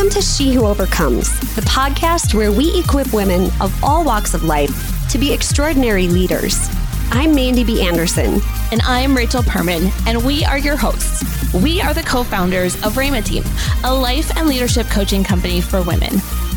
Welcome 0.00 0.18
to 0.18 0.26
She 0.26 0.54
Who 0.54 0.64
Overcomes, 0.64 1.28
the 1.54 1.60
podcast 1.60 2.32
where 2.32 2.50
we 2.50 2.80
equip 2.80 3.12
women 3.12 3.50
of 3.60 3.84
all 3.84 4.02
walks 4.02 4.32
of 4.32 4.44
life 4.44 5.06
to 5.10 5.18
be 5.18 5.30
extraordinary 5.30 6.08
leaders. 6.08 6.70
I'm 7.10 7.34
Mandy 7.34 7.64
B. 7.64 7.86
Anderson. 7.86 8.40
And 8.72 8.80
I'm 8.84 9.14
Rachel 9.14 9.42
Perman, 9.42 9.92
and 10.06 10.24
we 10.24 10.42
are 10.42 10.56
your 10.56 10.78
hosts. 10.78 11.52
We 11.52 11.82
are 11.82 11.92
the 11.92 12.02
co 12.02 12.24
founders 12.24 12.76
of 12.76 12.94
Rhema 12.94 13.22
Team, 13.22 13.44
a 13.84 13.94
life 13.94 14.34
and 14.38 14.48
leadership 14.48 14.86
coaching 14.86 15.22
company 15.22 15.60
for 15.60 15.82
women. 15.82 16.14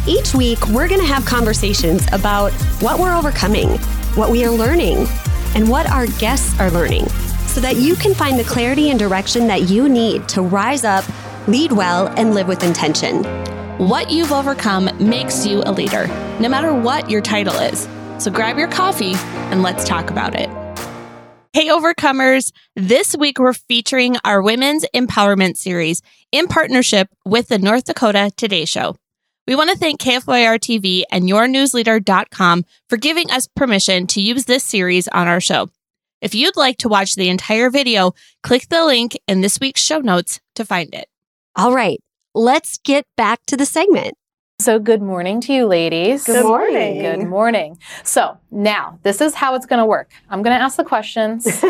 Each 0.08 0.34
week, 0.34 0.66
we're 0.70 0.88
going 0.88 1.02
to 1.02 1.06
have 1.06 1.26
conversations 1.26 2.08
about 2.14 2.54
what 2.82 2.98
we're 2.98 3.14
overcoming, 3.14 3.78
what 4.16 4.32
we 4.32 4.46
are 4.46 4.52
learning, 4.52 5.06
and 5.54 5.68
what 5.68 5.90
our 5.90 6.08
guests 6.08 6.58
are 6.62 6.72
learning 6.72 7.10
so 7.54 7.60
that 7.60 7.76
you 7.76 7.96
can 7.96 8.14
find 8.14 8.40
the 8.40 8.44
clarity 8.46 8.90
and 8.90 8.98
direction 8.98 9.48
that 9.48 9.70
you 9.70 9.90
need 9.90 10.28
to 10.30 10.42
rise 10.42 10.84
up, 10.86 11.04
lead 11.48 11.72
well, 11.72 12.08
and 12.18 12.34
live 12.34 12.48
with 12.48 12.64
intention. 12.64 13.24
What 13.78 14.12
you've 14.12 14.32
overcome 14.32 14.90
makes 15.00 15.46
you 15.46 15.64
a 15.66 15.72
leader, 15.72 16.08
no 16.40 16.48
matter 16.48 16.74
what 16.74 17.10
your 17.10 17.22
title 17.22 17.56
is. 17.56 17.88
So 18.18 18.32
grab 18.32 18.58
your 18.58 18.68
coffee 18.68 19.14
and 19.52 19.62
let's 19.62 19.84
talk 19.84 20.10
about 20.10 20.36
it. 20.36 20.50
Hey, 21.54 21.68
Overcomers. 21.68 22.52
This 22.76 23.16
week 23.16 23.38
we're 23.38 23.54
featuring 23.54 24.18
our 24.24 24.42
Women's 24.42 24.86
Empowerment 24.96 25.58
Series 25.58 26.02
in 26.32 26.48
partnership 26.48 27.10
with 27.26 27.48
the 27.48 27.60
North 27.60 27.84
Dakota 27.84 28.32
Today 28.36 28.66
Show. 28.66 28.96
We 29.46 29.56
want 29.56 29.70
to 29.70 29.78
thank 29.78 30.00
KFYR 30.00 30.58
TV 30.58 31.04
and 31.12 31.26
yournewsleader.com 31.26 32.66
for 32.90 32.98
giving 32.98 33.30
us 33.30 33.48
permission 33.48 34.08
to 34.08 34.22
use 34.22 34.46
this 34.46 34.64
series 34.64 35.08
on 35.10 35.28
our 35.28 35.42
show. 35.42 35.70
If 36.22 36.34
you'd 36.34 36.56
like 36.56 36.78
to 36.78 36.90
watch 36.90 37.16
the 37.16 37.30
entire 37.30 37.70
video, 37.70 38.14
click 38.42 38.70
the 38.70 38.86
link 38.86 39.16
in 39.28 39.42
this 39.42 39.60
week's 39.60 39.82
show 39.82 40.00
notes 40.00 40.40
to 40.56 40.66
find 40.66 40.94
it. 40.96 41.08
All 41.56 41.74
right, 41.74 42.00
let's 42.34 42.80
get 42.80 43.06
back 43.16 43.40
to 43.46 43.56
the 43.56 43.66
segment. 43.66 44.16
So, 44.60 44.80
good 44.80 45.02
morning 45.02 45.42
to 45.42 45.54
you, 45.54 45.66
ladies. 45.68 46.24
Good 46.24 46.46
morning. 46.46 47.02
Good 47.02 47.28
morning. 47.28 47.78
So, 48.04 48.38
now 48.50 48.98
this 49.04 49.20
is 49.22 49.36
how 49.36 49.54
it's 49.56 49.66
going 49.66 49.80
to 49.80 49.86
work. 49.86 50.12
I'm 50.30 50.42
going 50.42 50.56
to 50.58 50.64
ask 50.64 50.78
the 50.78 50.84
questions. 50.84 51.46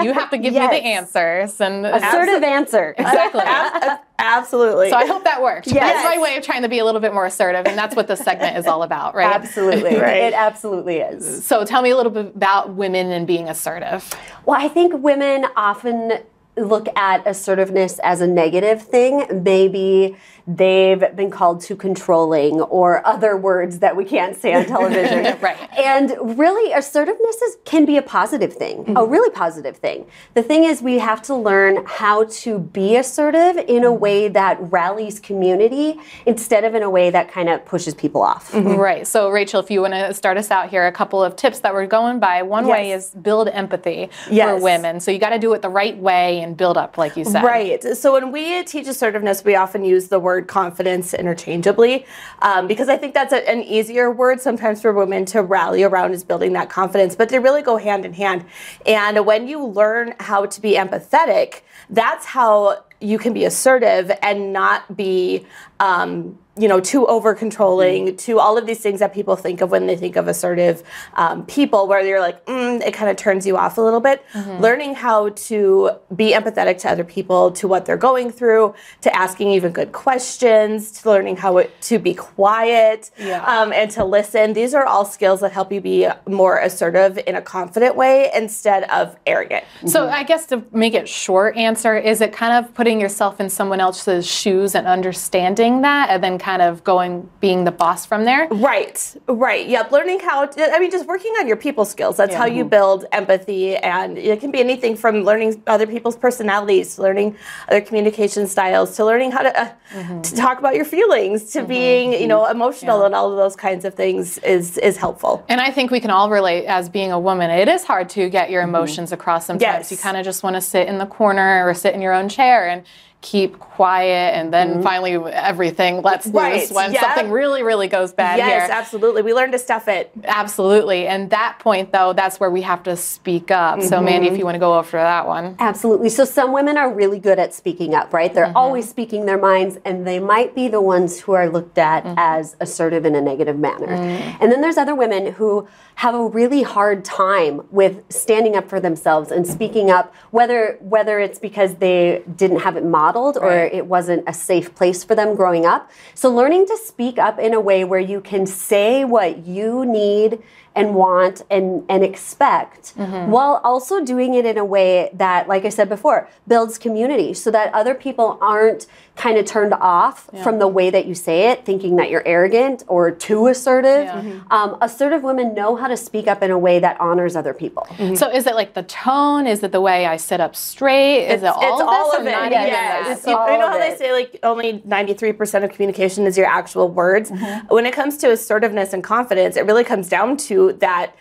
you 0.00 0.12
have 0.12 0.30
to 0.30 0.38
give 0.38 0.54
Yes. 0.54 0.70
me 0.70 0.78
the 0.78 0.84
answers 0.86 1.60
and 1.60 1.84
Assertive 1.84 2.42
answer. 2.42 2.94
Exactly. 2.96 3.42
Absolutely. 4.18 4.88
So 4.90 4.96
I 4.96 5.06
hope 5.06 5.24
that 5.24 5.42
worked. 5.42 5.66
Yes. 5.66 5.80
That's 5.80 6.16
my 6.16 6.22
way 6.22 6.36
of 6.36 6.44
trying 6.44 6.62
to 6.62 6.68
be 6.68 6.78
a 6.78 6.84
little 6.84 7.00
bit 7.00 7.12
more 7.12 7.26
assertive, 7.26 7.66
and 7.66 7.76
that's 7.76 7.94
what 7.96 8.06
this 8.06 8.20
segment 8.20 8.56
is 8.56 8.66
all 8.66 8.82
about, 8.82 9.14
right? 9.14 9.34
Absolutely. 9.34 9.96
Right. 10.04 10.22
It 10.24 10.34
absolutely 10.34 10.98
is. 10.98 11.44
So 11.44 11.64
tell 11.64 11.82
me 11.82 11.90
a 11.90 11.96
little 11.96 12.12
bit 12.12 12.34
about 12.34 12.74
women 12.74 13.10
and 13.10 13.26
being 13.26 13.48
assertive. 13.48 14.10
Well, 14.46 14.58
I 14.60 14.68
think 14.68 15.02
women 15.02 15.44
often 15.56 16.20
look 16.56 16.86
at 16.96 17.26
assertiveness 17.26 17.98
as 18.00 18.20
a 18.20 18.26
negative 18.26 18.82
thing. 18.82 19.26
Maybe 19.42 20.16
they've 20.46 21.04
been 21.16 21.30
called 21.30 21.60
too 21.60 21.76
controlling 21.76 22.60
or 22.60 23.06
other 23.06 23.36
words 23.36 23.78
that 23.78 23.96
we 23.96 24.04
can't 24.04 24.36
say 24.36 24.54
on 24.54 24.66
television. 24.66 25.24
Right. 25.44 25.58
And 25.78 26.38
really, 26.38 26.72
assertiveness 26.72 27.42
is, 27.42 27.56
can 27.64 27.84
be 27.84 27.96
a 27.96 28.02
positive 28.02 28.54
thing, 28.54 28.80
a 28.80 28.82
mm-hmm. 28.84 29.10
really 29.10 29.30
positive 29.30 29.76
thing. 29.76 30.06
The 30.34 30.42
thing 30.42 30.64
is, 30.64 30.80
we 30.80 30.98
have 30.98 31.20
to 31.22 31.34
learn 31.34 31.84
how 31.86 32.24
to 32.24 32.58
be 32.58 32.96
assertive 32.96 33.56
in 33.68 33.84
a 33.84 33.92
way 33.92 34.28
that 34.28 34.58
rallies 34.72 35.20
community 35.20 36.00
instead 36.24 36.64
of 36.64 36.74
in 36.74 36.82
a 36.82 36.88
way 36.88 37.10
that 37.10 37.30
kind 37.30 37.48
of 37.48 37.64
pushes 37.66 37.94
people 37.94 38.22
off. 38.22 38.52
Mm-hmm. 38.52 38.76
Right. 38.76 39.06
So, 39.06 39.28
Rachel, 39.28 39.60
if 39.60 39.70
you 39.70 39.82
want 39.82 39.94
to 39.94 40.14
start 40.14 40.38
us 40.38 40.50
out 40.50 40.70
here, 40.70 40.86
a 40.86 40.92
couple 40.92 41.22
of 41.22 41.36
tips 41.36 41.60
that 41.60 41.74
we're 41.74 41.86
going 41.86 42.20
by. 42.20 42.42
One 42.42 42.66
way 42.66 42.92
is 42.92 43.10
build 43.10 43.48
empathy 43.48 44.08
for 44.26 44.56
women. 44.56 45.00
So, 45.00 45.10
you 45.10 45.18
got 45.18 45.30
to 45.30 45.38
do 45.38 45.52
it 45.52 45.62
the 45.62 45.68
right 45.68 45.96
way 45.98 46.40
and 46.40 46.56
build 46.56 46.78
up, 46.78 46.96
like 46.96 47.16
you 47.16 47.24
said. 47.24 47.42
Right. 47.42 47.82
So 47.82 48.12
when 48.12 48.32
we 48.32 48.62
teach 48.64 48.86
assertiveness, 48.86 49.44
we 49.44 49.56
often 49.56 49.84
use 49.84 50.08
the 50.08 50.18
word 50.18 50.33
confidence 50.42 51.14
interchangeably 51.14 52.06
um, 52.42 52.66
because 52.66 52.88
I 52.88 52.96
think 52.96 53.14
that's 53.14 53.32
a, 53.32 53.48
an 53.48 53.62
easier 53.62 54.10
word 54.10 54.40
sometimes 54.40 54.82
for 54.82 54.92
women 54.92 55.24
to 55.26 55.42
rally 55.42 55.82
around 55.82 56.12
is 56.12 56.24
building 56.24 56.52
that 56.54 56.70
confidence, 56.70 57.16
but 57.16 57.28
they 57.28 57.38
really 57.38 57.62
go 57.62 57.76
hand 57.76 58.04
in 58.04 58.12
hand. 58.12 58.44
And 58.86 59.24
when 59.26 59.48
you 59.48 59.64
learn 59.64 60.14
how 60.20 60.46
to 60.46 60.60
be 60.60 60.74
empathetic, 60.74 61.62
that's 61.90 62.26
how 62.26 62.84
you 63.00 63.18
can 63.18 63.32
be 63.32 63.44
assertive 63.44 64.10
and 64.22 64.52
not 64.52 64.96
be. 64.96 65.46
Um, 65.80 66.38
you 66.56 66.68
know, 66.68 66.78
too 66.80 67.06
over 67.08 67.34
controlling, 67.34 68.16
to 68.16 68.38
all 68.38 68.56
of 68.56 68.64
these 68.66 68.78
things 68.80 69.00
that 69.00 69.12
people 69.12 69.34
think 69.34 69.60
of 69.60 69.70
when 69.72 69.86
they 69.86 69.96
think 69.96 70.14
of 70.14 70.28
assertive 70.28 70.82
um, 71.14 71.44
people, 71.46 71.88
where 71.88 72.00
you're 72.06 72.20
like, 72.20 72.44
mm, 72.46 72.80
it 72.80 72.94
kind 72.94 73.10
of 73.10 73.16
turns 73.16 73.44
you 73.46 73.56
off 73.56 73.76
a 73.76 73.80
little 73.80 74.00
bit. 74.00 74.24
Learning 74.60 74.94
how 74.94 75.30
to 75.30 75.90
be 76.14 76.32
empathetic 76.32 76.78
to 76.78 76.90
other 76.90 77.02
people, 77.04 77.50
to 77.52 77.66
what 77.66 77.86
they're 77.86 77.96
going 77.96 78.30
through, 78.30 78.72
to 79.00 79.14
asking 79.16 79.50
even 79.50 79.72
good 79.72 79.90
questions, 79.92 80.92
to 80.92 81.10
learning 81.10 81.36
how 81.36 81.58
it, 81.58 81.80
to 81.82 81.98
be 81.98 82.14
quiet, 82.14 83.10
Yeah. 83.18 83.44
um, 83.44 83.72
and 83.72 83.90
to 83.92 84.04
listen. 84.04 84.52
These 84.52 84.74
are 84.74 84.84
all 84.86 85.04
skills 85.04 85.40
that 85.40 85.50
help 85.52 85.72
you 85.72 85.80
be 85.80 86.08
more 86.28 86.58
assertive 86.58 87.18
in 87.26 87.34
a 87.34 87.42
confident 87.42 87.96
way 87.96 88.30
instead 88.34 88.84
of 88.84 89.16
arrogant. 89.26 89.64
So, 89.86 90.08
I 90.08 90.22
guess 90.22 90.46
to 90.46 90.62
make 90.72 90.94
it 90.94 91.08
short 91.08 91.56
answer, 91.56 91.96
is 91.96 92.20
it 92.20 92.32
kind 92.32 92.64
of 92.64 92.72
putting 92.74 93.00
yourself 93.00 93.40
in 93.40 93.50
someone 93.50 93.80
else's 93.80 94.24
shoes 94.26 94.74
and 94.74 94.86
understanding 94.86 95.82
that 95.82 96.10
and 96.10 96.22
then 96.22 96.38
kind 96.44 96.60
of 96.60 96.84
going, 96.84 97.26
being 97.40 97.64
the 97.64 97.72
boss 97.72 98.04
from 98.04 98.24
there? 98.24 98.46
Right, 98.48 99.16
right. 99.26 99.66
Yep. 99.66 99.90
Learning 99.92 100.20
how 100.20 100.44
to, 100.44 100.74
I 100.74 100.78
mean, 100.78 100.90
just 100.90 101.06
working 101.06 101.32
on 101.40 101.48
your 101.48 101.56
people 101.56 101.86
skills. 101.86 102.18
That's 102.18 102.34
how 102.34 102.44
you 102.44 102.64
build 102.64 103.06
empathy. 103.12 103.76
And 103.76 104.18
it 104.18 104.40
can 104.40 104.50
be 104.50 104.60
anything 104.60 104.94
from 104.94 105.22
learning 105.22 105.62
other 105.66 105.86
people's 105.86 106.18
personalities, 106.18 106.96
to 106.96 107.02
learning 107.02 107.36
other 107.68 107.80
communication 107.80 108.46
styles, 108.46 108.94
to 108.96 109.06
learning 109.06 109.30
how 109.32 109.42
to, 109.42 109.58
uh, 109.58 109.72
mm-hmm. 109.92 110.20
to 110.20 110.36
talk 110.36 110.58
about 110.58 110.74
your 110.74 110.84
feelings, 110.84 111.52
to 111.52 111.60
mm-hmm, 111.60 111.68
being, 111.68 112.12
you 112.12 112.26
know, 112.26 112.42
mm-hmm. 112.42 112.56
emotional 112.56 113.04
and 113.06 113.14
all 113.14 113.30
of 113.30 113.38
those 113.38 113.56
kinds 113.56 113.86
of 113.86 113.94
things 113.94 114.36
is, 114.38 114.76
is 114.78 114.98
helpful. 114.98 115.42
And 115.48 115.62
I 115.62 115.70
think 115.70 115.90
we 115.90 116.00
can 116.00 116.10
all 116.10 116.28
relate 116.28 116.66
as 116.66 116.90
being 116.90 117.10
a 117.10 117.18
woman. 117.18 117.50
It 117.50 117.68
is 117.68 117.84
hard 117.84 118.10
to 118.10 118.28
get 118.28 118.50
your 118.50 118.62
emotions 118.62 119.12
across 119.12 119.46
sometimes. 119.46 119.62
Yes. 119.62 119.90
You 119.90 119.96
kind 119.96 120.18
of 120.18 120.24
just 120.24 120.42
want 120.42 120.56
to 120.56 120.60
sit 120.60 120.88
in 120.88 120.98
the 120.98 121.06
corner 121.06 121.66
or 121.66 121.72
sit 121.72 121.94
in 121.94 122.02
your 122.02 122.12
own 122.12 122.28
chair 122.28 122.68
and 122.68 122.84
keep 123.24 123.58
quiet 123.58 124.36
and 124.36 124.52
then 124.52 124.68
mm-hmm. 124.68 124.82
finally 124.82 125.14
everything 125.32 126.02
lets 126.02 126.26
Right, 126.26 126.60
loose 126.60 126.70
when 126.70 126.92
yeah. 126.92 127.00
something 127.00 127.30
really 127.30 127.62
really 127.62 127.88
goes 127.88 128.12
bad 128.12 128.36
Yes, 128.36 128.66
here. 128.66 128.76
absolutely. 128.76 129.22
We 129.22 129.32
learn 129.32 129.50
to 129.52 129.58
stuff 129.58 129.88
it. 129.88 130.10
Absolutely. 130.24 131.06
And 131.06 131.30
that 131.30 131.58
point 131.58 131.90
though, 131.90 132.12
that's 132.12 132.38
where 132.38 132.50
we 132.50 132.60
have 132.60 132.82
to 132.82 132.96
speak 132.96 133.50
up. 133.50 133.80
So 133.80 133.96
mm-hmm. 133.96 134.04
Mandy, 134.04 134.28
if 134.28 134.36
you 134.36 134.44
want 134.44 134.56
to 134.56 134.58
go 134.58 134.78
over 134.78 134.98
that 134.98 135.26
one. 135.26 135.56
Absolutely. 135.58 136.10
So 136.10 136.26
some 136.26 136.52
women 136.52 136.76
are 136.76 136.92
really 136.92 137.18
good 137.18 137.38
at 137.38 137.54
speaking 137.54 137.94
up, 137.94 138.12
right? 138.12 138.32
They're 138.32 138.44
mm-hmm. 138.44 138.58
always 138.58 138.90
speaking 138.90 139.24
their 139.24 139.38
minds, 139.38 139.78
and 139.86 140.06
they 140.06 140.18
might 140.18 140.54
be 140.54 140.68
the 140.68 140.82
ones 140.82 141.20
who 141.20 141.32
are 141.32 141.48
looked 141.48 141.78
at 141.78 142.04
as 142.18 142.56
assertive 142.60 143.06
in 143.06 143.14
a 143.14 143.22
negative 143.22 143.58
manner. 143.58 143.88
Mm. 143.88 144.36
And 144.40 144.52
then 144.52 144.60
there's 144.60 144.76
other 144.76 144.94
women 144.94 145.32
who 145.32 145.66
have 145.96 146.14
a 146.14 146.26
really 146.26 146.62
hard 146.62 147.04
time 147.04 147.62
with 147.70 148.02
standing 148.12 148.54
up 148.56 148.68
for 148.68 148.80
themselves 148.80 149.30
and 149.30 149.46
speaking 149.46 149.90
up, 149.90 150.14
whether 150.30 150.76
whether 150.80 151.18
it's 151.20 151.38
because 151.38 151.76
they 151.76 152.22
didn't 152.36 152.60
have 152.60 152.76
it 152.76 152.84
modeled 152.84 153.13
or 153.16 153.48
Right. 153.48 153.72
it 153.72 153.86
wasn't 153.86 154.24
a 154.26 154.32
safe 154.32 154.74
place 154.74 155.04
for 155.04 155.14
them 155.14 155.34
growing 155.34 155.64
up. 155.66 155.90
So 156.14 156.30
learning 156.30 156.66
to 156.66 156.76
speak 156.76 157.18
up 157.18 157.38
in 157.38 157.54
a 157.54 157.60
way 157.60 157.84
where 157.84 158.00
you 158.00 158.20
can 158.20 158.46
say 158.46 159.04
what 159.04 159.46
you 159.46 159.84
need 159.84 160.38
and 160.74 160.94
want 160.94 161.42
and 161.50 161.84
and 161.88 162.02
expect 162.02 162.96
mm-hmm. 162.96 163.30
while 163.30 163.60
also 163.64 164.04
doing 164.04 164.34
it 164.34 164.44
in 164.44 164.58
a 164.58 164.64
way 164.64 165.10
that 165.12 165.48
like 165.48 165.64
I 165.64 165.68
said 165.68 165.88
before 165.88 166.28
builds 166.48 166.78
community 166.78 167.34
so 167.34 167.50
that 167.50 167.72
other 167.72 167.94
people 167.94 168.38
aren't 168.40 168.86
kind 169.16 169.38
of 169.38 169.46
turned 169.46 169.72
off 169.74 170.28
from 170.42 170.58
the 170.58 170.66
way 170.66 170.90
that 170.90 171.06
you 171.06 171.14
say 171.14 171.50
it 171.50 171.64
thinking 171.64 171.96
that 171.96 172.10
you're 172.10 172.26
arrogant 172.26 172.82
or 172.88 173.12
too 173.12 173.46
assertive 173.46 174.06
Yeah. 174.06 174.20
Mm-hmm. 174.20 174.52
um, 174.52 174.76
assertive 174.80 175.22
women 175.22 175.54
know 175.54 175.76
how 175.76 175.86
to 175.86 175.96
speak 175.96 176.26
up 176.26 176.42
in 176.42 176.50
a 176.50 176.58
way 176.58 176.80
that 176.80 177.00
honors 177.00 177.36
other 177.36 177.54
people 177.54 177.86
mm-hmm. 177.90 178.14
So 178.14 178.30
is 178.30 178.46
it 178.46 178.54
like 178.54 178.74
the 178.74 178.82
tone? 178.82 179.46
Is 179.46 179.62
it 179.62 179.72
the 179.72 179.80
way 179.80 180.06
I 180.06 180.16
sit 180.16 180.40
up 180.40 180.56
straight? 180.56 181.26
Is 181.26 181.42
it 181.42 181.46
all 181.46 181.62
it's 181.62 181.80
of 181.80 181.88
all 181.88 182.10
this 182.10 182.20
of 182.20 182.26
it. 182.26 182.30
not 182.30 182.50
yes. 182.50 183.00
even? 183.00 183.12
It's- 183.12 183.26
you, 183.26 183.36
all 183.36 183.50
you 183.50 183.58
know 183.58 183.66
of 183.66 183.72
how 183.72 183.78
they 183.78 183.96
say 183.96 184.12
like 184.12 184.38
only 184.42 184.80
93% 184.80 185.64
of 185.64 185.70
communication 185.70 186.26
is 186.26 186.36
your 186.36 186.46
actual 186.46 186.88
words. 186.88 187.30
When 187.68 187.86
it 187.86 187.92
comes 187.92 188.16
to 188.18 188.30
assertiveness 188.30 188.92
and 188.92 189.02
confidence, 189.02 189.56
it 189.56 189.64
really 189.66 189.84
comes 189.84 190.08
down 190.08 190.36
to 190.48 190.63
that. 190.72 191.14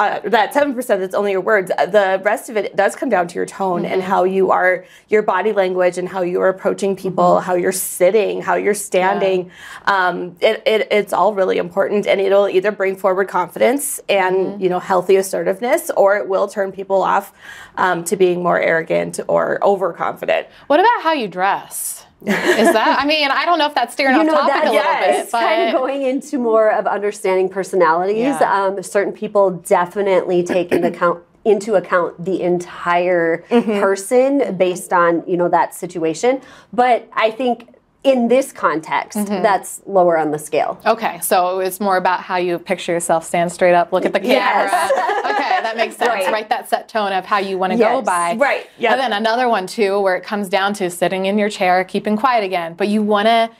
Uh, 0.00 0.20
that 0.28 0.54
seven 0.54 0.72
percent 0.74 1.00
that's 1.00 1.12
only 1.12 1.32
your 1.32 1.40
words. 1.40 1.72
Uh, 1.76 1.84
The 1.84 2.22
rest 2.22 2.48
of 2.48 2.56
it 2.56 2.76
does 2.76 2.94
come 2.94 3.08
down 3.08 3.26
to 3.26 3.34
your 3.34 3.46
tone 3.46 3.84
and 3.84 4.00
how 4.00 4.22
you 4.22 4.52
are, 4.52 4.84
your 5.08 5.22
body 5.22 5.52
language, 5.52 5.98
and 5.98 6.08
how 6.08 6.22
you 6.22 6.40
are 6.40 6.48
approaching 6.48 6.94
people, 6.94 7.40
how 7.40 7.54
you're 7.54 7.72
sitting, 7.72 8.40
how 8.40 8.54
you're 8.54 8.74
standing. 8.74 9.50
Um, 9.86 10.36
it, 10.40 10.62
it, 10.66 10.86
it's 10.92 11.12
all 11.12 11.34
really 11.34 11.58
important, 11.58 12.06
and 12.06 12.20
it'll 12.20 12.48
either 12.48 12.70
bring 12.70 12.94
forward 12.94 13.26
confidence 13.26 13.98
and 14.08 14.62
you 14.62 14.68
know 14.68 14.78
healthy 14.78 15.16
assertiveness, 15.16 15.90
or 15.96 16.16
it 16.16 16.28
will 16.28 16.46
turn 16.46 16.70
people 16.70 17.02
off 17.02 17.32
um, 17.76 18.04
to 18.04 18.16
being 18.16 18.40
more 18.40 18.60
arrogant 18.60 19.18
or 19.26 19.58
overconfident. 19.64 20.46
What 20.68 20.78
about 20.78 21.02
how 21.02 21.10
you 21.12 21.26
dress? 21.26 22.04
Is 22.20 22.72
that? 22.72 22.98
I 23.00 23.06
mean, 23.06 23.30
I 23.30 23.44
don't 23.44 23.58
know 23.58 23.66
if 23.66 23.74
that's 23.74 23.92
steering 23.92 24.16
you 24.16 24.20
off 24.22 24.26
know 24.26 24.34
topic 24.34 24.52
that 24.52 24.62
a 24.62 24.70
little 24.70 24.74
yes, 24.74 25.06
bit, 25.06 25.22
it's 25.22 25.30
kind 25.32 25.68
of 25.68 25.80
going 25.80 26.02
into 26.02 26.38
more 26.38 26.72
of 26.72 26.86
understanding 26.86 27.48
personalities. 27.48 28.18
Yeah. 28.18 28.64
Um, 28.64 28.82
certain 28.82 29.12
people 29.12 29.50
definitely 29.52 30.42
take 30.42 30.72
into 30.72 30.88
account 30.88 31.22
into 31.44 31.76
account 31.76 32.24
the 32.24 32.42
entire 32.42 33.44
Mm-hmm. 33.48 33.80
person 33.80 34.56
based 34.56 34.92
on 34.92 35.22
you 35.26 35.36
know 35.36 35.48
that 35.48 35.74
situation. 35.74 36.40
But 36.72 37.08
I 37.12 37.30
think 37.30 37.74
in 38.04 38.28
this 38.28 38.52
context, 38.52 39.26
that's 39.26 39.82
lower 39.86 40.16
on 40.16 40.30
the 40.30 40.38
scale. 40.38 40.80
Okay, 40.86 41.18
so 41.20 41.58
it's 41.60 41.80
more 41.80 41.96
about 41.96 42.22
how 42.22 42.36
you 42.36 42.58
picture 42.58 42.92
yourself, 42.92 43.24
stand 43.24 43.50
straight 43.52 43.74
up, 43.74 43.92
look 43.92 44.04
at 44.04 44.12
the 44.12 44.20
camera. 44.20 44.70
Yes. 44.70 45.07
Okay, 45.52 45.62
that 45.62 45.76
makes 45.76 45.96
sense. 45.96 46.08
Right. 46.08 46.32
Write 46.32 46.48
that 46.48 46.68
set 46.68 46.88
tone 46.88 47.12
of 47.12 47.24
how 47.24 47.38
you 47.38 47.58
want 47.58 47.72
to 47.72 47.78
go 47.78 48.02
by. 48.02 48.36
Right, 48.36 48.68
yeah. 48.78 48.92
And 48.92 49.00
then 49.00 49.12
another 49.12 49.48
one 49.48 49.66
too, 49.66 50.00
where 50.00 50.16
it 50.16 50.24
comes 50.24 50.48
down 50.48 50.74
to 50.74 50.90
sitting 50.90 51.26
in 51.26 51.38
your 51.38 51.50
chair, 51.50 51.84
keeping 51.84 52.16
quiet 52.16 52.44
again, 52.44 52.74
but 52.74 52.88
you 52.88 53.02
want 53.02 53.26
to 53.26 53.50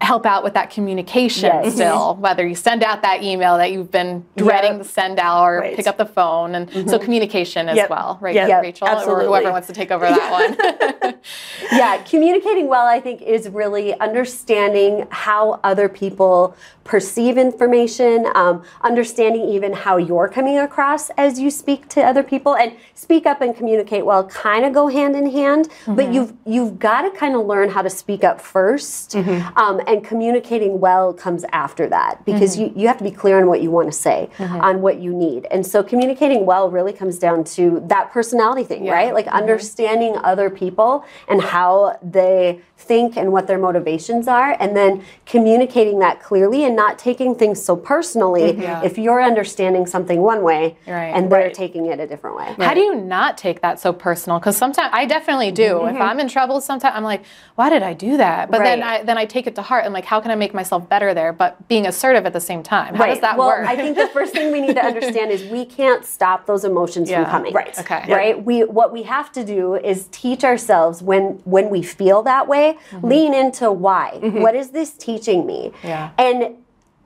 help 0.00 0.24
out 0.26 0.44
with 0.44 0.54
that 0.54 0.70
communication 0.70 1.50
Yes. 1.52 1.74
still, 1.74 2.14
whether 2.20 2.46
you 2.46 2.54
send 2.54 2.84
out 2.84 3.02
that 3.02 3.22
email 3.22 3.56
that 3.58 3.72
you've 3.72 3.90
been 3.90 4.24
dreading 4.36 4.74
Yep. 4.74 4.82
to 4.82 4.88
send 4.88 5.18
out 5.18 5.42
or 5.44 5.58
Right. 5.58 5.74
pick 5.76 5.88
up 5.88 5.96
the 5.96 6.06
phone. 6.06 6.54
And 6.54 6.88
so 6.88 6.98
communication 7.00 7.68
as 7.68 7.76
Yep. 7.76 7.90
well, 7.90 8.16
right, 8.20 8.34
Yep. 8.34 8.62
Rachel? 8.62 8.86
Absolutely. 8.86 9.24
Or 9.24 9.28
whoever 9.28 9.50
wants 9.50 9.66
to 9.66 9.72
take 9.72 9.90
over 9.90 10.06
that 10.08 10.30
one. 10.30 11.14
yeah, 11.72 11.96
communicating 11.98 12.68
well, 12.68 12.86
I 12.86 13.00
think, 13.00 13.22
is 13.22 13.48
really 13.48 13.98
understanding 13.98 15.06
how 15.10 15.58
other 15.64 15.88
people 15.88 16.54
perceive 16.84 17.36
information, 17.36 18.26
um, 18.34 18.62
understanding 18.82 19.46
even 19.48 19.72
how 19.74 19.98
you're 19.98 20.28
coming 20.28 20.58
across 20.58 21.10
as 21.18 21.38
you 21.38 21.50
speak 21.50 21.86
to 21.88 22.00
other 22.02 22.22
people, 22.22 22.56
and 22.56 22.72
speak 22.94 23.26
up 23.26 23.42
and 23.42 23.54
communicate 23.54 24.06
well. 24.06 24.24
Kind 24.24 24.64
of 24.64 24.72
go 24.72 24.86
hand 24.88 25.14
in 25.14 25.30
hand, 25.30 25.68
but 25.86 26.10
you've 26.14 26.32
you've 26.46 26.78
got 26.78 27.02
to 27.02 27.10
kind 27.10 27.34
of 27.34 27.44
learn 27.46 27.68
how 27.68 27.82
to 27.82 27.90
speak 27.90 28.24
up 28.24 28.40
1st 28.40 29.16
um, 29.56 29.80
and 29.88 30.04
communicating 30.04 30.78
well 30.80 31.12
comes 31.12 31.44
after 31.52 31.88
that 31.88 32.24
because 32.24 32.56
mm-hmm. 32.56 32.76
you 32.76 32.82
you 32.82 32.88
have 32.88 32.98
to 32.98 33.04
be 33.04 33.10
clear 33.10 33.40
on 33.40 33.46
what 33.48 33.62
you 33.62 33.70
want 33.70 33.90
to 33.90 33.98
say, 33.98 34.28
mm-hmm. 34.36 34.60
on 34.60 34.82
what 34.82 35.00
you 35.00 35.12
need, 35.12 35.46
and 35.50 35.66
so 35.66 35.82
communicating 35.82 36.46
well 36.46 36.70
really 36.70 36.92
comes 36.92 37.18
down 37.18 37.42
to 37.42 37.82
that 37.86 38.12
personality 38.12 38.64
thing, 38.64 38.86
right? 38.86 39.14
Like 39.14 39.26
mm-hmm. 39.26 39.36
understanding 39.36 40.16
other 40.22 40.50
people 40.50 41.04
and 41.28 41.40
how 41.40 41.98
they 42.02 42.60
think 42.76 43.16
and 43.16 43.32
what 43.32 43.46
their 43.48 43.58
motivations 43.58 44.28
are, 44.28 44.56
and 44.60 44.76
then 44.76 45.02
communicating 45.26 45.98
that 45.98 46.22
clearly 46.22 46.64
and 46.64 46.76
not 46.76 46.98
taking 46.98 47.34
things 47.34 47.60
so 47.62 47.74
personally 47.74 48.50
if 48.84 48.98
you're 48.98 49.22
understanding 49.22 49.86
something 49.86 50.20
one 50.20 50.42
way 50.42 50.76
Right. 50.86 51.12
and 51.14 51.30
they're 51.30 51.44
Right. 51.44 51.54
taking 51.54 51.86
it 51.86 51.98
a 52.00 52.06
different 52.06 52.36
way. 52.36 52.54
How 52.58 52.74
do 52.74 52.80
you 52.80 52.94
not 52.94 53.36
take 53.38 53.60
that 53.62 53.80
so 53.80 53.92
personal? 53.92 54.38
Because 54.38 54.56
sometimes 54.56 54.90
I 54.92 55.06
definitely 55.06 55.50
do. 55.50 55.74
Mm-hmm. 55.74 55.96
If 55.96 56.02
I'm 56.02 56.20
in 56.20 56.28
trouble, 56.28 56.60
sometimes 56.60 56.94
I'm 56.96 57.04
like, 57.04 57.22
"Why 57.56 57.70
did 57.70 57.82
I 57.82 57.94
do 57.94 58.16
that?" 58.16 58.50
But 58.50 58.62
then 58.62 58.82
I 58.82 59.02
then 59.02 59.18
I 59.18 59.24
take 59.24 59.46
it 59.46 59.54
to 59.56 59.62
heart 59.62 59.77
and 59.78 59.92
like, 59.94 60.04
how 60.04 60.20
can 60.20 60.30
I 60.30 60.34
make 60.34 60.54
myself 60.54 60.88
better 60.88 61.14
there? 61.14 61.32
But 61.32 61.68
being 61.68 61.86
assertive 61.86 62.26
at 62.26 62.32
the 62.32 62.40
same 62.40 62.62
time. 62.62 62.94
How 62.94 63.06
does 63.06 63.20
that 63.20 63.36
well, 63.36 63.48
work? 63.48 63.66
I 63.66 63.76
think 63.76 63.96
the 63.96 64.08
first 64.08 64.32
thing 64.32 64.52
we 64.52 64.60
need 64.60 64.74
to 64.74 64.84
understand 64.84 65.30
is 65.30 65.44
we 65.50 65.64
can't 65.64 66.04
stop 66.04 66.46
those 66.46 66.64
emotions 66.64 67.10
Yeah. 67.10 67.24
from 67.24 67.30
coming. 67.30 67.52
Right. 67.54 67.78
Okay. 67.78 68.04
Right? 68.08 68.44
We 68.44 68.64
what 68.64 68.92
we 68.92 69.02
have 69.04 69.32
to 69.32 69.44
do 69.44 69.74
is 69.74 70.08
teach 70.10 70.44
ourselves 70.44 71.02
when 71.02 71.40
when 71.44 71.70
we 71.70 71.82
feel 71.82 72.22
that 72.22 72.48
way, 72.48 72.78
mm-hmm. 72.90 73.06
lean 73.06 73.34
into 73.34 73.70
why. 73.72 74.18
Mm-hmm. 74.22 74.40
What 74.40 74.54
is 74.54 74.70
this 74.70 74.92
teaching 74.92 75.46
me? 75.46 75.72
Yeah. 75.82 76.10
And 76.18 76.56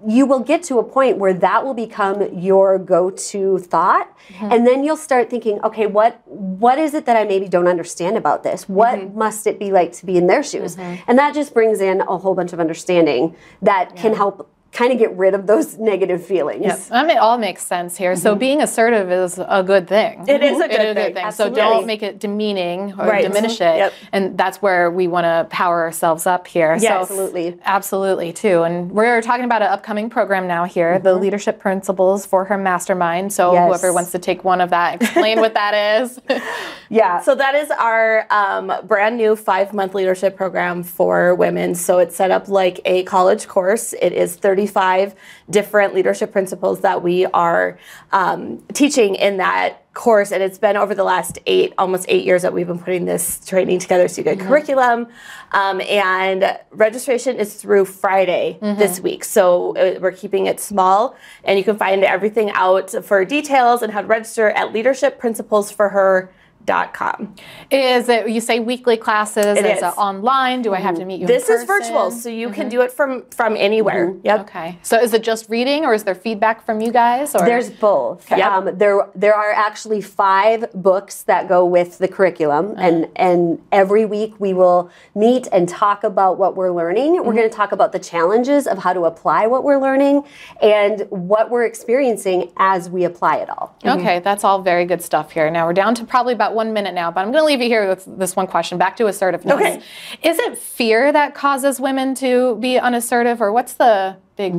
you 0.06 0.26
will 0.26 0.40
get 0.40 0.62
to 0.64 0.78
a 0.78 0.84
point 0.84 1.18
where 1.18 1.34
that 1.34 1.64
will 1.64 1.74
become 1.74 2.38
your 2.38 2.78
go-to 2.78 3.58
thought. 3.58 4.16
Mm-hmm. 4.28 4.52
And 4.52 4.66
then 4.66 4.84
you'll 4.84 4.96
start 4.96 5.30
thinking 5.30 5.60
okay 5.64 5.86
what 5.86 6.20
what 6.26 6.78
is 6.78 6.94
it 6.94 7.06
that 7.06 7.16
i 7.16 7.24
maybe 7.24 7.48
don't 7.48 7.68
understand 7.68 8.16
about 8.16 8.42
this? 8.42 8.68
What 8.68 8.98
mm-hmm. 8.98 9.18
must 9.18 9.46
it 9.46 9.58
be 9.58 9.72
like 9.72 9.92
to 9.92 10.06
be 10.06 10.16
in 10.16 10.26
their 10.26 10.42
shoes? 10.42 10.76
Mm-hmm. 10.76 11.02
And 11.08 11.18
that 11.18 11.34
just 11.34 11.54
brings 11.54 11.80
in 11.80 12.00
a 12.02 12.18
whole 12.18 12.34
bunch 12.34 12.52
of 12.52 12.60
understanding 12.60 13.36
that 13.62 13.96
can 13.96 14.14
help 14.14 14.51
kind 14.72 14.90
of 14.92 14.98
get 14.98 15.14
rid 15.16 15.34
of 15.34 15.46
those 15.46 15.76
negative 15.78 16.24
feelings 16.24 16.64
Yep. 16.64 16.80
I 16.90 17.02
mean, 17.02 17.16
it 17.18 17.20
all 17.20 17.36
makes 17.36 17.64
sense 17.66 17.96
here. 17.96 18.16
So 18.16 18.34
being 18.34 18.62
assertive 18.62 19.10
is 19.12 19.38
a 19.38 19.62
good 19.62 19.86
thing. 19.86 20.20
Mm-hmm. 20.20 20.30
It 20.30 20.42
is 20.42 20.60
a 20.60 20.64
It 20.64 20.94
good 20.96 21.14
thing. 21.14 21.30
So 21.32 21.50
don't 21.50 21.86
make 21.86 22.02
it 22.02 22.18
demeaning 22.18 22.92
or 22.98 23.06
Right. 23.06 23.22
diminish 23.26 23.60
it. 23.60 23.76
Yep. 23.76 23.92
And 24.12 24.38
that's 24.38 24.62
where 24.62 24.90
we 24.90 25.08
want 25.08 25.24
to 25.24 25.46
power 25.50 25.82
ourselves 25.82 26.26
up 26.26 26.46
here. 26.46 26.72
Yes. 26.80 26.82
So 26.84 27.00
Absolutely. 27.14 27.58
Absolutely, 27.64 28.32
too. 28.32 28.62
And 28.62 28.90
we're 28.90 29.20
talking 29.20 29.44
about 29.44 29.60
an 29.62 29.68
upcoming 29.68 30.08
program 30.08 30.46
now 30.46 30.64
here, 30.64 30.98
the 30.98 31.14
leadership 31.14 31.58
principles 31.58 32.24
for 32.24 32.44
her 32.46 32.56
mastermind. 32.56 33.32
So 33.32 33.42
Mm-hmm. 33.52 33.54
Yes. 33.56 33.80
whoever 33.80 33.92
wants 33.92 34.12
to 34.12 34.18
take 34.18 34.42
one 34.44 34.60
of 34.62 34.70
that, 34.70 35.02
explain 35.02 35.38
what 35.40 35.52
that 35.54 35.74
is. 36.00 36.18
yeah 36.88 37.20
So 37.20 37.34
that 37.34 37.54
is 37.54 37.70
our 37.72 38.26
um, 38.30 38.72
brand 38.86 39.16
new 39.18 39.36
five 39.36 39.72
month 39.74 39.94
leadership 39.94 40.34
program 40.36 40.82
for 40.82 41.34
women. 41.34 41.74
So 41.74 41.98
it's 41.98 42.16
set 42.16 42.30
up 42.30 42.48
like 42.48 42.80
a 42.86 43.02
college 43.04 43.46
course. 43.48 43.92
It 44.00 44.12
is 44.12 44.36
35 44.66 45.14
different 45.50 45.94
leadership 45.94 46.32
principles 46.32 46.80
that 46.80 47.02
we 47.02 47.26
are 47.26 47.78
um, 48.12 48.58
teaching 48.72 49.14
in 49.14 49.38
that 49.38 49.78
course. 49.94 50.32
And 50.32 50.42
it's 50.42 50.58
been 50.58 50.76
over 50.76 50.94
the 50.94 51.04
last 51.04 51.38
eight, 51.46 51.74
almost 51.76 52.06
eight 52.08 52.24
years 52.24 52.42
that 52.42 52.52
we've 52.52 52.66
been 52.66 52.78
putting 52.78 53.04
this 53.04 53.44
training 53.44 53.78
together. 53.78 54.08
So 54.08 54.20
you 54.20 54.24
get 54.24 54.40
curriculum. 54.40 55.08
Um, 55.52 55.80
and 55.82 56.58
registration 56.70 57.36
is 57.36 57.54
through 57.54 57.84
Friday 57.84 58.58
this 58.78 59.00
week. 59.00 59.24
So 59.24 59.76
uh, 59.76 59.98
we're 60.00 60.12
keeping 60.12 60.46
it 60.46 60.60
small. 60.60 61.14
And 61.44 61.58
you 61.58 61.64
can 61.64 61.76
find 61.76 62.04
everything 62.04 62.50
out 62.52 62.90
for 63.04 63.24
details 63.24 63.82
and 63.82 63.92
how 63.92 64.00
to 64.00 64.06
register 64.06 64.50
at 64.50 64.72
leadershipprinciplesforher.com. 66.66 67.34
is 67.70 68.08
it, 68.08 68.28
you 68.28 68.40
say 68.40 68.60
weekly 68.60 68.96
classes? 68.96 69.58
It 69.58 69.64
is 69.64 69.78
is. 69.78 69.82
it 69.82 69.98
online? 69.98 70.62
Do 70.62 70.74
I 70.74 70.80
have 70.80 70.96
to 70.96 71.04
meet 71.04 71.20
you 71.20 71.26
This 71.26 71.48
is 71.48 71.64
virtual, 71.64 72.10
so 72.10 72.28
you 72.28 72.50
can 72.50 72.62
mm-hmm. 72.64 72.68
do 72.70 72.80
it 72.82 72.92
from 72.92 73.24
from 73.30 73.56
anywhere. 73.56 74.08
Mm-hmm. 74.08 74.26
Yep. 74.26 74.40
Okay. 74.40 74.78
So 74.82 75.00
is 75.00 75.12
it 75.12 75.22
just 75.22 75.48
reading 75.48 75.84
or 75.84 75.94
is 75.94 76.04
there 76.04 76.14
feedback 76.14 76.64
from 76.64 76.80
you 76.80 76.92
guys? 76.92 77.34
Or? 77.34 77.44
There's 77.44 77.70
both. 77.70 78.30
Yep. 78.30 78.40
Um, 78.40 78.78
there, 78.78 79.08
there 79.14 79.34
are 79.34 79.52
actually 79.52 80.00
five 80.00 80.70
books 80.74 81.22
that 81.24 81.48
go 81.48 81.64
with 81.64 81.98
the 81.98 82.08
curriculum, 82.08 82.72
uh-huh. 82.72 82.80
and 82.80 83.08
and 83.16 83.62
every 83.72 84.04
week 84.04 84.38
we 84.38 84.52
will 84.52 84.90
meet 85.14 85.48
and 85.52 85.68
talk 85.68 86.04
about 86.04 86.38
what 86.38 86.56
we're 86.56 86.72
learning. 86.72 87.14
We're 87.14 87.22
going 87.24 87.36
to 87.36 87.42
mm-hmm. 87.42 87.56
talk 87.56 87.72
about 87.72 87.92
the 87.92 87.98
challenges 87.98 88.66
of 88.66 88.78
how 88.78 88.92
to 88.92 89.02
apply 89.04 89.46
what 89.46 89.64
we're 89.64 89.80
learning 89.80 90.24
and 90.60 91.06
what 91.10 91.50
we're 91.50 91.64
experiencing 91.64 92.52
as 92.56 92.88
we 92.90 93.04
apply 93.04 93.36
it 93.36 93.50
all. 93.50 93.76
Okay, 93.84 94.20
that's 94.20 94.44
all 94.44 94.60
very 94.62 94.84
good 94.84 95.02
stuff 95.02 95.32
here. 95.32 95.50
Now 95.50 95.66
we're 95.66 95.72
down 95.72 95.94
to 95.96 96.04
probably 96.04 96.34
about 96.34 96.51
one 96.54 96.72
minute 96.72 96.94
now, 96.94 97.10
but 97.10 97.20
I'm 97.20 97.32
going 97.32 97.42
to 97.42 97.46
leave 97.46 97.60
you 97.60 97.68
here 97.68 97.88
with 97.88 98.06
this 98.18 98.36
one 98.36 98.46
question. 98.46 98.78
Back 98.78 98.96
to 98.96 99.06
assertiveness. 99.06 99.54
Okay. 99.54 99.80
Is 100.22 100.38
it 100.38 100.58
fear 100.58 101.12
that 101.12 101.34
causes 101.34 101.80
women 101.80 102.14
to 102.16 102.56
be 102.56 102.78
unassertive, 102.78 103.40
or 103.40 103.52
what's 103.52 103.74
the 103.74 104.16
big? 104.36 104.54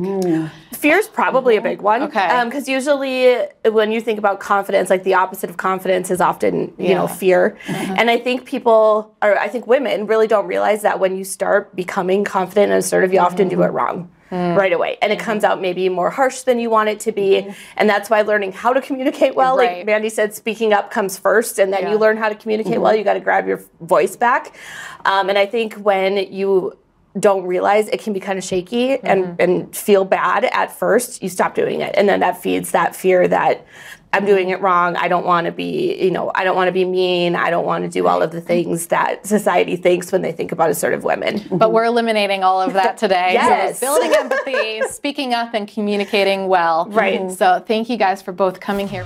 Fear 0.72 0.98
is 0.98 1.08
probably 1.08 1.56
a 1.56 1.62
big 1.62 1.80
one. 1.80 2.02
Okay. 2.02 2.26
Um, 2.26 2.48
because 2.48 2.68
usually 2.68 3.36
when 3.64 3.90
you 3.90 4.00
think 4.00 4.18
about 4.18 4.40
confidence, 4.40 4.90
like 4.90 5.04
the 5.04 5.14
opposite 5.14 5.50
of 5.50 5.56
confidence 5.56 6.10
is 6.10 6.20
often 6.20 6.74
you 6.78 6.94
know 6.94 7.06
Yeah. 7.06 7.14
fear. 7.14 7.58
Uh-huh. 7.68 7.94
And 7.96 8.10
I 8.10 8.18
think 8.18 8.44
people, 8.44 9.14
or 9.22 9.38
I 9.38 9.48
think 9.48 9.66
women, 9.66 10.06
really 10.06 10.26
don't 10.26 10.46
realize 10.46 10.82
that 10.82 11.00
when 11.00 11.16
you 11.16 11.24
start 11.24 11.74
becoming 11.74 12.24
confident 12.24 12.72
and 12.72 12.78
assertive, 12.78 13.12
you 13.12 13.20
often 13.20 13.48
do 13.48 13.56
mm. 13.56 13.66
it 13.66 13.70
wrong. 13.70 14.10
Mm. 14.34 14.56
Right 14.56 14.72
away, 14.72 14.98
and 15.00 15.12
it 15.12 15.18
mm-hmm. 15.18 15.26
comes 15.26 15.44
out 15.44 15.60
maybe 15.60 15.88
more 15.88 16.10
harsh 16.10 16.40
than 16.40 16.58
you 16.58 16.68
want 16.68 16.88
it 16.88 16.98
to 17.00 17.12
be, 17.12 17.42
mm-hmm. 17.42 17.52
and 17.76 17.88
that's 17.88 18.10
why 18.10 18.22
learning 18.22 18.50
how 18.50 18.72
to 18.72 18.80
communicate 18.80 19.36
well, 19.36 19.56
Right. 19.56 19.76
like 19.76 19.86
Mandy 19.86 20.08
said, 20.08 20.34
speaking 20.34 20.72
up 20.72 20.90
comes 20.90 21.16
first, 21.16 21.60
and 21.60 21.72
then 21.72 21.82
Yeah. 21.82 21.92
you 21.92 21.98
learn 21.98 22.16
how 22.16 22.28
to 22.28 22.34
communicate 22.34 22.80
well. 22.80 22.90
Mm-hmm. 22.90 22.98
You 22.98 23.04
got 23.04 23.14
to 23.14 23.20
grab 23.20 23.46
your 23.46 23.60
voice 23.80 24.16
back, 24.16 24.56
um, 25.04 25.28
and 25.28 25.38
I 25.38 25.46
think 25.46 25.74
when 25.74 26.16
you 26.32 26.76
don't 27.18 27.46
realize 27.46 27.88
it 27.88 28.00
can 28.00 28.12
be 28.12 28.20
kind 28.20 28.38
of 28.38 28.44
shaky 28.44 28.98
and, 28.98 29.24
mm-hmm. 29.24 29.34
and 29.40 29.76
feel 29.76 30.04
bad 30.04 30.44
at 30.46 30.76
first, 30.76 31.22
you 31.22 31.28
stop 31.28 31.54
doing 31.54 31.80
it. 31.80 31.94
And 31.96 32.08
then 32.08 32.20
that 32.20 32.42
feeds 32.42 32.72
that 32.72 32.96
fear 32.96 33.28
that 33.28 33.64
I'm 34.12 34.24
doing 34.24 34.50
it 34.50 34.60
wrong. 34.60 34.96
I 34.96 35.08
don't 35.08 35.24
want 35.24 35.46
to 35.46 35.52
be, 35.52 36.00
you 36.02 36.10
know, 36.10 36.30
I 36.34 36.44
don't 36.44 36.54
want 36.54 36.68
to 36.68 36.72
be 36.72 36.84
mean. 36.84 37.34
I 37.34 37.50
don't 37.50 37.66
want 37.66 37.82
to 37.84 37.90
do 37.90 38.06
all 38.06 38.22
of 38.22 38.30
the 38.30 38.40
things 38.40 38.86
that 38.88 39.26
society 39.26 39.74
thinks 39.74 40.12
when 40.12 40.22
they 40.22 40.30
think 40.30 40.52
about 40.52 40.70
assertive 40.70 41.02
women. 41.02 41.42
But 41.50 41.72
we're 41.72 41.84
eliminating 41.84 42.44
all 42.44 42.60
of 42.60 42.72
that 42.74 42.96
today. 42.96 43.32
Yes. 43.44 43.80
So 43.80 43.86
building 43.86 44.16
empathy, 44.16 44.82
speaking 44.88 45.34
up, 45.34 45.54
and 45.54 45.66
communicating 45.66 46.46
well. 46.46 46.86
Right. 46.88 47.20
Mm-hmm. 47.20 47.34
So 47.34 47.62
thank 47.66 47.88
you 47.88 47.96
guys 47.96 48.22
for 48.22 48.32
both 48.32 48.60
coming 48.60 48.86
here. 48.86 49.04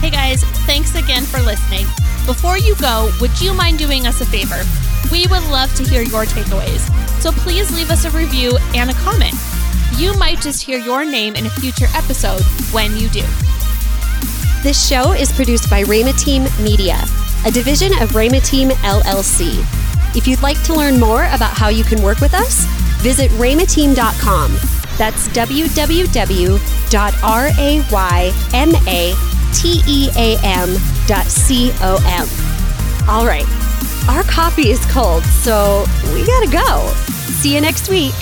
Hey 0.00 0.10
guys, 0.10 0.42
thanks 0.64 0.94
again 0.94 1.24
for 1.24 1.40
listening. 1.40 1.84
Before 2.24 2.56
you 2.56 2.74
go, 2.76 3.10
would 3.20 3.38
you 3.40 3.52
mind 3.52 3.78
doing 3.78 4.06
us 4.06 4.20
a 4.20 4.26
favor? 4.26 4.62
We 5.10 5.26
would 5.26 5.42
love 5.50 5.74
to 5.74 5.84
hear 5.84 6.02
your 6.02 6.24
takeaways. 6.24 6.80
So 7.20 7.32
please 7.32 7.74
leave 7.74 7.90
us 7.90 8.04
a 8.04 8.10
review 8.10 8.56
and 8.74 8.90
a 8.90 8.94
comment. 8.94 9.34
You 9.96 10.16
might 10.18 10.40
just 10.40 10.62
hear 10.62 10.78
your 10.78 11.04
name 11.04 11.36
in 11.36 11.46
a 11.46 11.50
future 11.50 11.88
episode 11.94 12.42
when 12.72 12.96
you 12.96 13.08
do. 13.08 13.24
This 14.62 14.88
show 14.88 15.12
is 15.12 15.32
produced 15.32 15.68
by 15.70 15.82
Rhema 15.84 16.18
Team 16.22 16.44
Media, 16.62 17.02
a 17.46 17.50
division 17.50 17.92
of 18.02 18.10
Rhema 18.10 18.44
Team 18.44 18.70
LLC. 18.70 19.58
If 20.16 20.26
you'd 20.26 20.42
like 20.42 20.62
to 20.64 20.74
learn 20.74 20.98
more 20.98 21.24
about 21.24 21.56
how 21.56 21.68
you 21.68 21.84
can 21.84 22.02
work 22.02 22.20
with 22.20 22.34
us, 22.34 22.64
visit 23.02 23.30
rhemateam.com. 23.32 24.52
That's 24.96 25.28
www.rhemateam.com. 25.28 26.68
All 33.08 33.26
right, 33.26 33.46
coffee 34.40 34.70
is 34.70 34.80
cold, 34.86 35.22
so 35.26 35.84
we 36.14 36.24
gotta 36.24 36.50
go. 36.50 36.86
See 37.42 37.54
you 37.54 37.60
next 37.60 37.90
week. 37.90 38.14